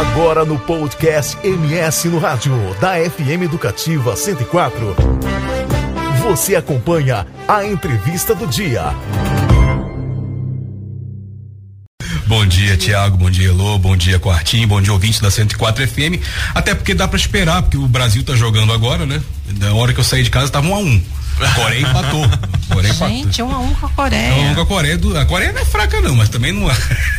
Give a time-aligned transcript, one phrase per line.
[0.00, 4.96] Agora no podcast MS no Rádio, da FM Educativa 104.
[6.22, 8.94] Você acompanha a entrevista do dia.
[12.26, 13.18] Bom dia, Tiago.
[13.18, 13.78] Bom dia, Elô.
[13.78, 14.66] Bom dia, Quartinho.
[14.66, 16.16] Bom dia, ouvinte da 104 FM.
[16.54, 19.20] Até porque dá para esperar, porque o Brasil tá jogando agora, né?
[19.48, 21.02] Da hora que eu saí de casa tava um a um.
[21.54, 22.24] Coreia empatou.
[22.72, 24.34] Coreia Gente, um a um com a Coreia.
[24.34, 24.96] Um a um com a Coreia.
[24.96, 26.76] Do, a Coreia não é fraca não, mas também não é.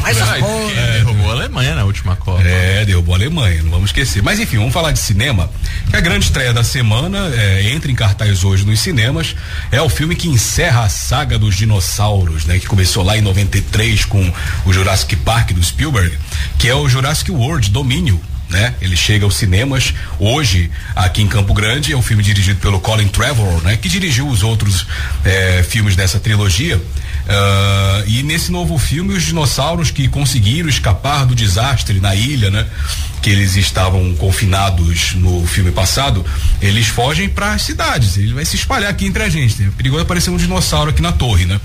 [0.00, 0.38] Mas a
[0.74, 2.42] é, derrubou a Alemanha na última Copa.
[2.42, 4.22] É, derrubou a Alemanha, não vamos esquecer.
[4.22, 5.50] Mas enfim, vamos falar de cinema.
[5.90, 9.36] Que a grande estreia da semana é, entra em cartaz hoje nos cinemas.
[9.70, 12.58] É o filme que encerra a saga dos dinossauros, né?
[12.58, 14.32] Que começou lá em 93 com
[14.64, 16.16] o Jurassic Park do Spielberg,
[16.58, 18.74] que é o Jurassic World Domínio né?
[18.80, 21.92] Ele chega aos cinemas hoje aqui em Campo Grande.
[21.92, 23.76] É um filme dirigido pelo Colin Trevorrow, né?
[23.76, 24.86] Que dirigiu os outros
[25.24, 26.76] eh, filmes dessa trilogia.
[27.24, 32.66] Uh, e nesse novo filme, os dinossauros que conseguiram escapar do desastre na ilha, né?
[33.24, 36.22] Que eles estavam confinados no filme passado,
[36.60, 38.18] eles fogem para as cidades.
[38.18, 39.64] Ele vai se espalhar aqui entre a gente.
[39.64, 41.58] É perigoso aparecer um dinossauro aqui na torre, né?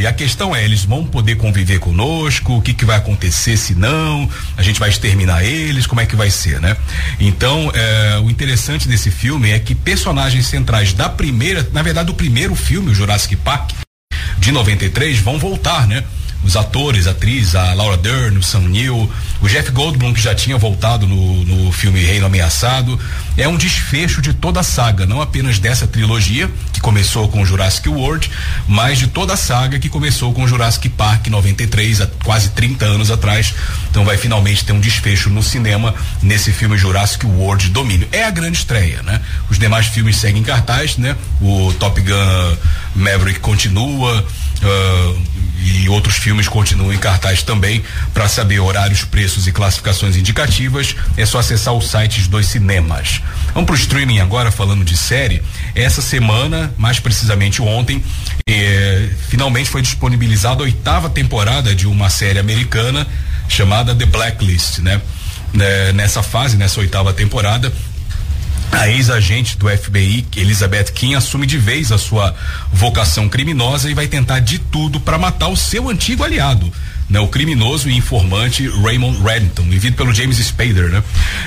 [0.00, 2.56] E a questão é, eles vão poder conviver conosco?
[2.56, 4.26] O que, que vai acontecer se não?
[4.56, 5.86] A gente vai exterminar eles?
[5.86, 6.74] Como é que vai ser, né?
[7.20, 12.14] Então, é, o interessante desse filme é que personagens centrais da primeira, na verdade, do
[12.14, 13.72] primeiro filme, o Jurassic Park,
[14.38, 16.02] de 93 vão voltar, né?
[16.42, 19.10] Os atores, atriz, a Laura Dern, o Sam Neill,
[19.40, 22.98] o Jeff Goldblum que já tinha voltado no, no filme Reino Ameaçado.
[23.36, 27.88] É um desfecho de toda a saga, não apenas dessa trilogia, que começou com Jurassic
[27.88, 28.30] World,
[28.66, 33.10] mas de toda a saga que começou com Jurassic Park 93, há quase 30 anos
[33.10, 33.54] atrás.
[33.90, 38.08] Então vai finalmente ter um desfecho no cinema nesse filme Jurassic World Domínio.
[38.12, 39.20] É a grande estreia, né?
[39.50, 41.16] Os demais filmes seguem em cartaz, né?
[41.40, 42.56] O Top Gun
[42.94, 44.24] Maverick continua.
[44.62, 47.82] Uh, e outros filmes continuam em cartaz também.
[48.14, 53.20] Para saber horários, preços e classificações indicativas, é só acessar os sites dos cinemas.
[53.52, 55.42] Vamos pro streaming agora, falando de série.
[55.74, 58.02] Essa semana, mais precisamente ontem,
[58.46, 63.06] eh, finalmente foi disponibilizada a oitava temporada de uma série americana
[63.48, 65.00] chamada The Blacklist, né?
[65.52, 67.72] né nessa fase, nessa oitava temporada,
[68.72, 72.34] a ex-agente do FBI, Elizabeth King, assume de vez a sua
[72.72, 76.72] vocação criminosa e vai tentar de tudo para matar o seu antigo aliado,
[77.10, 81.02] né, o criminoso e informante Raymond Reddington, vivido pelo James Spader, né?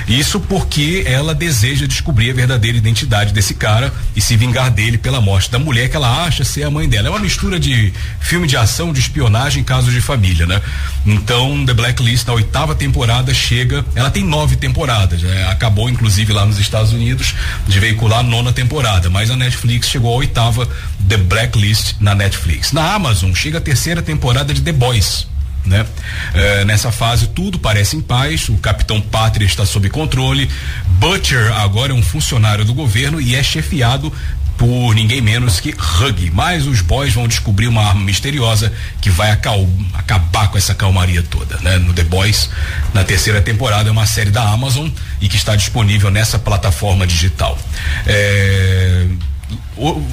[0.07, 5.21] Isso porque ela deseja descobrir a verdadeira identidade desse cara e se vingar dele pela
[5.21, 7.07] morte da mulher que ela acha ser a mãe dela.
[7.07, 10.61] É uma mistura de filme de ação, de espionagem, casos de família, né?
[11.05, 13.85] Então, The Blacklist, na oitava temporada, chega.
[13.95, 15.47] Ela tem nove temporadas, né?
[15.49, 17.33] acabou inclusive lá nos Estados Unidos
[17.67, 20.67] de veicular a nona temporada, mas a Netflix chegou à oitava
[21.07, 22.73] The Blacklist na Netflix.
[22.73, 25.27] Na Amazon chega a terceira temporada de The Boys
[25.65, 25.85] né?
[26.33, 30.49] É, nessa fase tudo parece em paz, o capitão Pátria está sob controle,
[30.99, 34.11] Butcher agora é um funcionário do governo e é chefiado
[34.57, 36.31] por ninguém menos que Hug.
[36.33, 38.71] Mas os boys vão descobrir uma arma misteriosa
[39.01, 41.77] que vai acabar com essa calmaria toda, né?
[41.77, 42.49] No The Boys,
[42.93, 47.57] na terceira temporada, é uma série da Amazon e que está disponível nessa plataforma digital.
[48.05, 49.07] É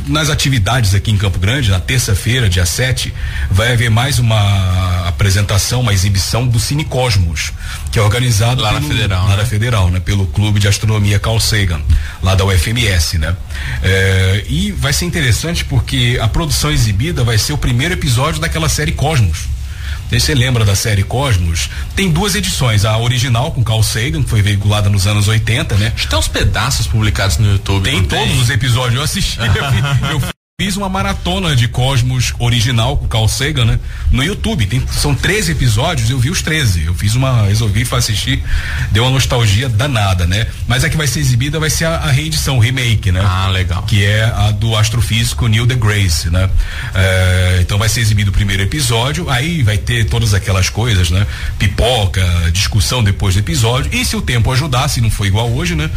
[0.06, 3.12] nas atividades aqui em Campo Grande, na terça-feira, dia 7,
[3.50, 7.52] vai haver mais uma apresentação, uma exibição do Cine Cosmos,
[7.90, 9.36] que é organizado lá pelo, na Federal, lá né?
[9.36, 10.00] na Federal, né?
[10.00, 11.80] Pelo Clube de Astronomia Carl Sagan,
[12.22, 13.36] lá da UFMS, né?
[13.82, 18.68] É, e vai ser interessante porque a produção exibida vai ser o primeiro episódio daquela
[18.68, 19.59] série Cosmos
[20.18, 21.70] você lembra da série Cosmos?
[21.94, 25.92] Tem duas edições, a original com Carl Sagan, que foi veiculada nos anos 80, né?
[26.08, 27.84] Tem uns pedaços publicados no YouTube.
[27.84, 29.38] Tem todos os episódios, eu assisti.
[30.10, 33.80] eu, eu fiz uma maratona de Cosmos original com Carl Sagan, né?
[34.10, 34.66] No YouTube.
[34.66, 36.84] Tem, são 13 episódios, eu vi os 13.
[36.84, 38.42] Eu fiz uma, resolvi assistir,
[38.92, 40.46] deu uma nostalgia danada, né?
[40.68, 43.22] Mas a que vai ser exibida vai ser a, a reedição, o remake, né?
[43.24, 43.84] Ah, legal.
[43.84, 46.50] Que é a do astrofísico Neil deGrasse, né?
[46.94, 51.26] É, então vai ser exibido o primeiro episódio, aí vai ter todas aquelas coisas, né?
[51.58, 52.22] Pipoca,
[52.52, 53.90] discussão depois do episódio.
[53.94, 55.88] E se o tempo ajudar, se não for igual hoje, né?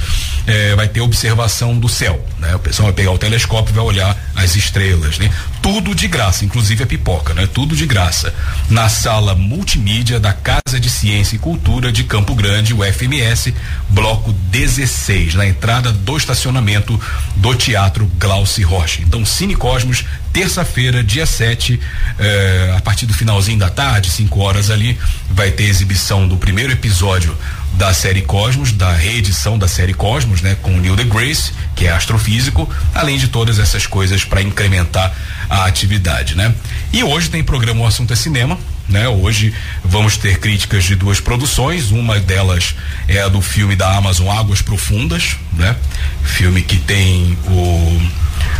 [0.48, 2.56] É, vai ter observação do céu, né?
[2.56, 5.32] O pessoal vai pegar o telescópio e vai olhar as estrelas, né?
[5.62, 7.48] Tudo de graça, inclusive a pipoca, né?
[7.48, 8.34] Tudo de graça.
[8.70, 13.54] Na sala multimídia da Casa de Ciência e Cultura de Campo Grande, o FMS,
[13.90, 17.00] bloco 16, na entrada do estacionamento
[17.36, 19.02] do Teatro Glauci Rocha.
[19.02, 21.80] Então, Cine Cosmos, terça-feira, dia 7,
[22.20, 24.98] eh, a partir do finalzinho da tarde, 5 horas ali,
[25.30, 27.38] vai ter exibição do primeiro episódio
[27.74, 32.70] da série Cosmos, da reedição da série Cosmos, né, com Neil deGrasse, que é astrofísico,
[32.94, 35.14] além de todas essas coisas para incrementar
[35.50, 36.54] a atividade, né?
[36.92, 39.08] E hoje tem programa O Assunto é Cinema, né?
[39.08, 39.54] Hoje
[39.84, 42.76] vamos ter críticas de duas produções, uma delas
[43.08, 45.76] é a do filme da Amazon Águas Profundas, né?
[46.24, 48.02] Filme que tem o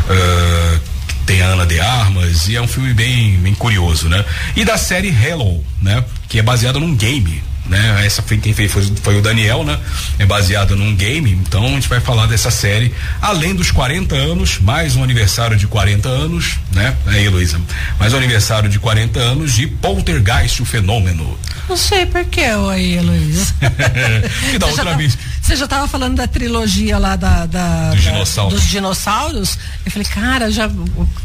[0.10, 0.80] uh,
[1.26, 4.26] tem a Ana de Armas e é um filme bem, bem curioso, né?
[4.56, 6.04] E da série Hello, né?
[6.28, 8.06] Que é baseada num game, né?
[8.06, 9.80] Essa foi quem fez foi, foi, o Daniel, né?
[10.20, 14.60] É baseada num game, então a gente vai falar dessa série, além dos 40 anos,
[14.60, 16.96] mais um aniversário de 40 anos, né?
[17.08, 17.60] Aí, Luísa,
[18.00, 21.38] mais um aniversário de 40 anos de Poltergeist, o fenômeno.
[21.70, 23.54] Não sei por que, aí, Luísa.
[24.54, 25.18] e da outra vez.
[25.42, 28.54] Você já estava falando da trilogia lá da, da, dos, da dinossauros.
[28.54, 29.58] dos, dinossauros.
[29.86, 30.70] Eu falei, cara, já.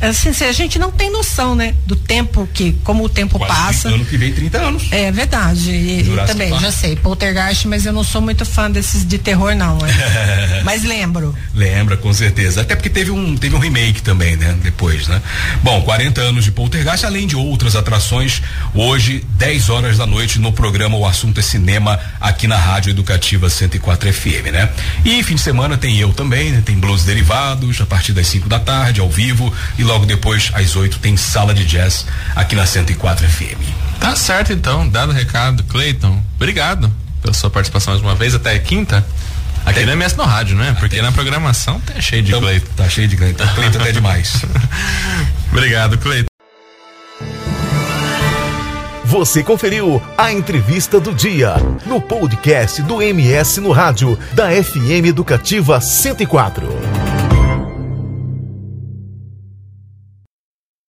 [0.01, 1.75] Assim, a gente não tem noção, né?
[1.87, 3.89] Do tempo que, como o tempo Quase passa.
[3.89, 4.89] ano que vem 30 anos.
[4.91, 5.71] É verdade.
[5.71, 9.55] E, e também, já sei, Poltergeist, mas eu não sou muito fã desses de terror,
[9.55, 9.79] não.
[9.85, 10.63] É.
[10.65, 11.35] mas lembro.
[11.55, 12.61] Lembra, com certeza.
[12.61, 14.57] Até porque teve um, teve um remake também, né?
[14.63, 15.21] Depois, né?
[15.63, 18.43] Bom, 40 anos de Poltergeist, além de outras atrações,
[18.75, 23.49] hoje, 10 horas da noite, no programa O Assunto é Cinema, aqui na Rádio Educativa
[23.49, 24.69] 104 FM, né?
[25.05, 26.63] E fim de semana tem eu também, né?
[26.65, 30.77] Tem blues derivados a partir das 5 da tarde, ao vivo, e logo depois, às
[30.77, 33.98] 8, tem sala de jazz aqui na 104 FM.
[34.01, 36.23] Tá certo então, dado o recado, Cleiton.
[36.37, 36.91] Obrigado
[37.21, 39.05] pela sua participação mais uma vez, até quinta.
[39.65, 40.75] Aqui é mesmo no rádio, né?
[40.79, 42.67] Porque na programação tá cheio de então, Cleiton.
[42.77, 43.47] Tá cheio de Cleiton.
[43.55, 44.43] Cleiton até demais.
[45.53, 46.29] Obrigado, Cleiton.
[49.05, 51.55] Você conferiu a entrevista do dia
[51.87, 57.18] no podcast do MS no rádio da FM Educativa 104.